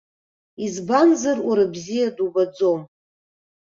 Избанзар, 0.65 1.37
уара 1.47 1.65
бзиа 1.73 2.09
дубаӡом. 2.15 2.81